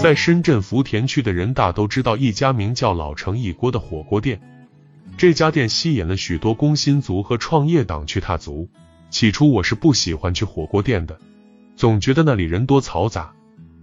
[0.00, 4.40] 在深圳福田区的人大都知道一家名叫老城一锅的火锅店。
[5.18, 8.70] 这家店吸引了许多工薪族和创业党去踏足。
[9.10, 11.18] 起初我是不喜欢去火锅店的，
[11.76, 13.32] 总觉得那里人多嘈杂，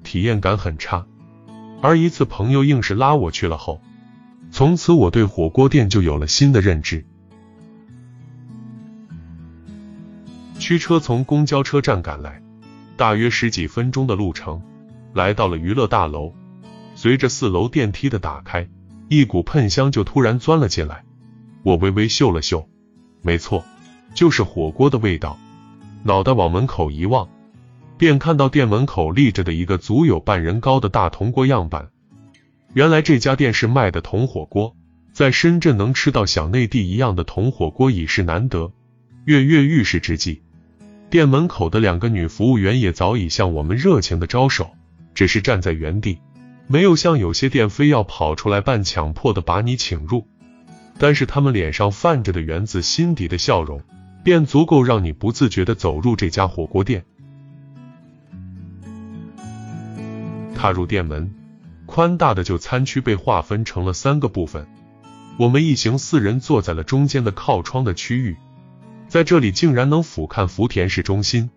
[0.03, 1.05] 体验感很差。
[1.83, 3.79] 而一次朋友硬是拉我去了后，
[4.49, 7.05] 从此我对火锅店就有了新的认知。
[10.57, 12.41] 驱车从公交车站赶来，
[12.95, 14.63] 大约十几分钟的路程，
[15.17, 16.31] 来到了娱乐大楼。
[16.93, 18.69] 随着四楼电梯的打开，
[19.09, 21.03] 一股喷香就突然钻了进来。
[21.63, 22.69] 我微微嗅了嗅，
[23.23, 23.65] 没错，
[24.13, 25.39] 就是火锅的味道。
[26.03, 27.27] 脑袋往门口一望，
[27.97, 31.89] 便看到店门口立着的一个足有半人高的大铜锅样板。
[32.75, 34.75] 原来这家店是卖的铜火锅，
[35.11, 38.71] 在深圳能吃到小内地一样的铜火锅已是难得。
[39.25, 40.43] 跃跃欲试之际，
[41.09, 44.69] 店门口的两个女服务员也早已向我们热情的招手，
[45.17, 46.19] 只是站在原地，
[46.67, 50.27] 没有像有些店非要跑出来半强迫的把你请入。
[50.99, 53.81] 但是他们脸上泛着的源自心底的笑容，
[54.23, 57.03] 便足够让你不自觉的走入这家火锅店。
[60.53, 61.33] 踏入店门，
[61.87, 64.67] 宽大的就餐区被划分成了三个部分，
[65.39, 68.37] 我们一行四人坐在了中间的靠窗的区域，
[69.07, 71.49] 在这里竟然能俯瞰福田市中心，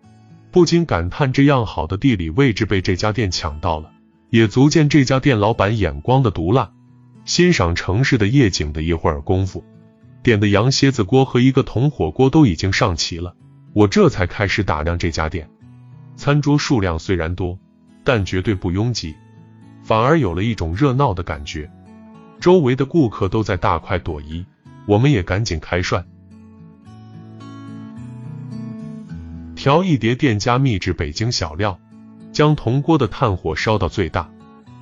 [0.51, 3.91] 不禁感叹这样好的地理位置被这家店抢到了，
[4.29, 6.71] 也足见这家店老板眼光的毒辣。
[7.23, 9.63] 欣赏城市的夜景的一会儿功夫，
[10.21, 13.33] 点的羊蝎子锅和一个铜火锅都已经上齐了。
[13.73, 15.49] 我这才开始打量这家店。
[16.17, 17.57] 餐桌数量虽然多，
[18.03, 19.15] 但绝对不拥挤，
[19.83, 21.71] 反而有了一种热闹的感觉。
[22.41, 24.43] 周围的顾客都在大快朵颐，
[24.85, 26.05] 我们也赶紧开涮，
[29.61, 31.79] 调一碟店家秘制北京小料，
[32.31, 34.27] 将铜锅的炭火烧到最大。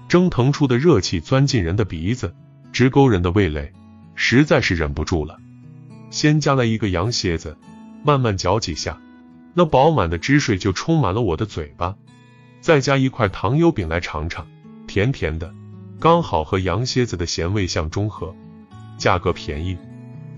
[0.08, 2.33] 蒸腾出的热气钻进人的鼻子，
[2.72, 3.73] 直勾人的味蕾，
[4.16, 5.38] 实在是忍不住了。
[6.11, 7.57] 先加了一个羊蝎子，
[8.06, 9.01] 慢慢嚼几下，
[9.53, 11.97] 那饱满的汁水就充满了我的嘴巴。
[12.62, 14.47] 再加一块糖油饼来尝尝，
[14.88, 15.53] 甜甜的，
[16.00, 18.34] 刚好和羊蝎子的咸味相中和。
[18.97, 19.78] 价格便宜，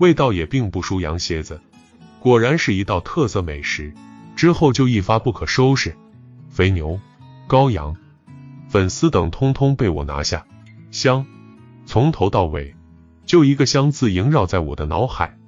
[0.00, 1.60] 味道也并不输羊蝎子，
[2.18, 3.94] 果然是一道特色美食。
[4.42, 5.96] 之后就一发不可收拾，
[6.50, 6.98] 肥牛、
[7.48, 7.96] 羔羊。
[8.68, 10.44] 粉丝等通通被我拿下，
[10.90, 11.24] 香，
[11.86, 12.74] 从头到尾
[13.24, 15.38] 就一个香字萦绕在我的脑海。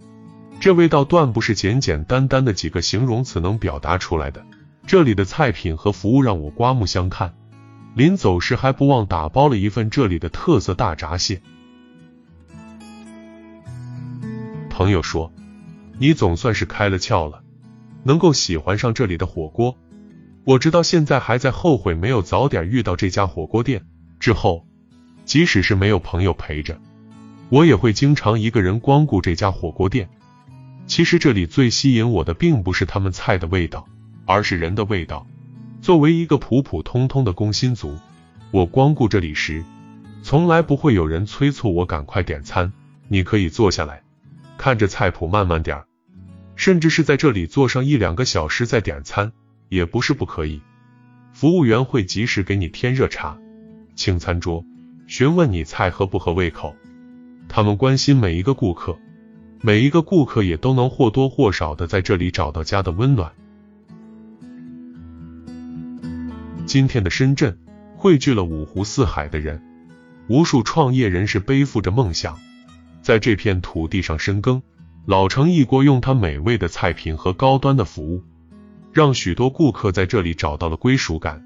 [0.61, 4.47] 这味道断不是简简单单的几个形容词能表达出来的。
[4.87, 7.35] 这里的菜品和服务让我刮目相看。
[7.97, 11.43] 临走时还不忘打包了一份这里的特色大闸蟹。
[14.71, 15.33] 朋友说
[15.99, 17.43] ：“你总算是开了窍了，
[18.05, 19.77] 能够喜欢上这里的火锅。”
[20.45, 23.85] 我直到现在还在后悔没有早点遇到这家火锅店。
[24.21, 24.67] 之后，
[25.25, 26.79] 即使是没有朋友陪着，
[27.49, 30.09] 我也会经常一个人光顾这家火锅店。
[30.87, 33.87] 其实这里最吸引我的，并不是他们菜的味道，
[34.27, 35.27] 而是人的味道。
[35.81, 37.97] 作为一个普普通通的工薪族，
[38.51, 39.65] 我光顾这里时，
[40.23, 42.71] 从来不会有人催促我赶快点餐。
[43.09, 44.03] 你可以坐下来，
[44.59, 45.87] 看着菜谱慢慢点儿，
[46.57, 49.33] 甚至是在这里坐上一两个小时再点餐。
[49.71, 50.61] 也不是不可以，
[51.33, 53.37] 服务员会及时给你添热茶、
[53.97, 54.65] 清餐桌，
[55.09, 56.77] 询问你菜合不合胃口。
[57.49, 58.97] 他们关心每一个顾客，
[59.63, 63.33] 每一个顾客也都能或多或少的在这里找到家的温暖。
[66.67, 67.59] 今天的深圳
[67.97, 69.61] 汇聚了五湖四海的人，
[70.29, 72.39] 无数创业人士背负着梦想，
[73.03, 74.63] 在这片土地上深耕。
[75.07, 78.23] 老城一锅用它美味的菜品和高端的服务。
[78.93, 81.45] 让许多顾客在这里找到了归属感。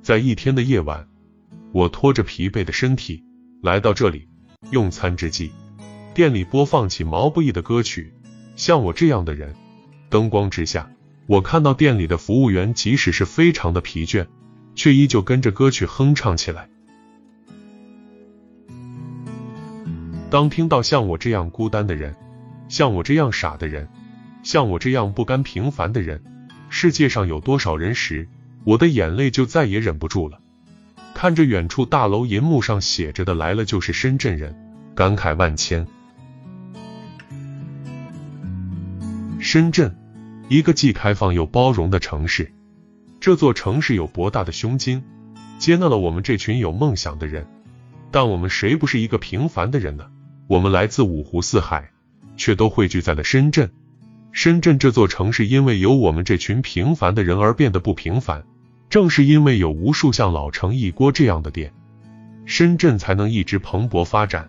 [0.00, 1.06] 在一天的夜晚，
[1.72, 3.22] 我拖着疲惫的身体
[3.62, 4.26] 来到这里
[4.70, 5.50] 用餐之际，
[6.14, 8.14] 店里播放起毛不易的歌曲。
[8.56, 9.54] 像我这样的人，
[10.08, 10.90] 灯光之下，
[11.26, 14.26] 我看到店里的服务员，即使是非常的疲倦，
[14.74, 16.70] 却依旧跟着歌曲哼唱起来。
[20.30, 22.16] 当听到像我这样孤单的人，
[22.68, 23.88] 像我这样傻的人，
[24.42, 26.22] 像我这样不甘平凡的人。
[26.68, 28.28] 世界上有多少人时，
[28.64, 30.40] 我的眼泪就再也忍不住了。
[31.14, 34.54] 看着远处大楼银幕上写着的“来了就是深圳人”，
[34.94, 35.86] 感慨万千。
[39.38, 39.96] 深圳，
[40.48, 42.52] 一个既开放又包容的城市。
[43.20, 45.02] 这座城市有博大的胸襟，
[45.58, 47.46] 接纳了我们这群有梦想的人。
[48.10, 50.06] 但我们谁不是一个平凡的人呢？
[50.48, 51.90] 我们来自五湖四海，
[52.36, 53.70] 却都汇聚在了深圳。
[54.32, 58.44] 深圳这座城市，因为有我们这群平凡的人而变得不平凡。
[58.88, 61.72] 正是因为有无数像老城一锅这样的店，
[62.44, 64.48] 深圳才能一直蓬勃发展，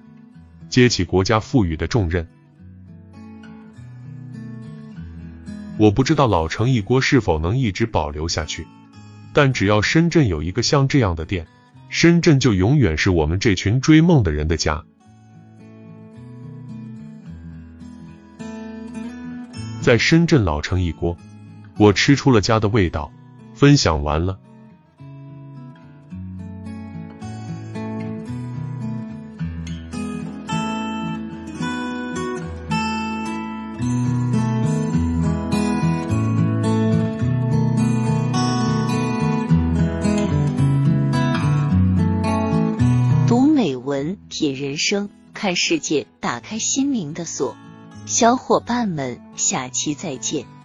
[0.69, 2.28] 接起国家赋予的重任。
[5.78, 8.68] 我不知道老城一锅是否能一直保留下去，
[9.34, 11.48] 但只要深圳有一个像这样的店，
[11.89, 14.84] 深圳就永远是我们这群追梦的人的家。
[19.88, 21.16] 在深圳老城一锅，
[21.78, 23.10] 我吃出了家的味道。
[23.56, 24.38] 分享完了。
[43.25, 47.56] 读美文，品人生，看世界，打开心灵的锁。
[48.07, 50.56] 小伙伴们，下期再见。